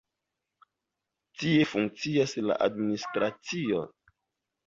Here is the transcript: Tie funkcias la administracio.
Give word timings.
Tie 1.41 1.67
funkcias 1.73 2.33
la 2.47 2.57
administracio. 2.69 3.83